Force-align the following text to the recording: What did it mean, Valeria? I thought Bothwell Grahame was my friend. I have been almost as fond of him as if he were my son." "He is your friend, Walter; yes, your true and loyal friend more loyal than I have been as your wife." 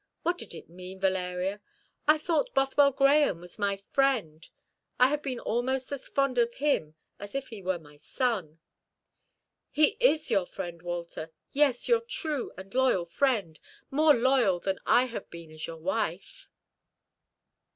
What 0.23 0.39
did 0.39 0.55
it 0.55 0.67
mean, 0.67 0.99
Valeria? 0.99 1.61
I 2.07 2.17
thought 2.17 2.55
Bothwell 2.55 2.91
Grahame 2.91 3.39
was 3.39 3.59
my 3.59 3.77
friend. 3.77 4.47
I 4.99 5.09
have 5.09 5.21
been 5.21 5.39
almost 5.39 5.91
as 5.91 6.07
fond 6.07 6.39
of 6.39 6.55
him 6.55 6.95
as 7.19 7.35
if 7.35 7.49
he 7.49 7.61
were 7.61 7.77
my 7.77 7.97
son." 7.97 8.57
"He 9.69 9.97
is 9.99 10.31
your 10.31 10.47
friend, 10.47 10.81
Walter; 10.81 11.29
yes, 11.51 11.87
your 11.87 12.01
true 12.01 12.51
and 12.57 12.73
loyal 12.73 13.05
friend 13.05 13.59
more 13.91 14.15
loyal 14.15 14.59
than 14.59 14.79
I 14.87 15.05
have 15.05 15.29
been 15.29 15.51
as 15.51 15.67
your 15.67 15.77
wife." 15.77 16.47